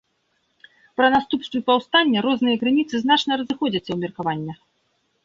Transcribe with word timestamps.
Пра 1.01 1.07
наступствы 1.15 1.59
паўстання 1.67 2.23
розныя 2.27 2.55
крыніцы 2.63 2.95
значна 3.05 3.37
разыходзяцца 3.43 3.85
ў 3.91 3.97
меркаваннях. 4.07 4.59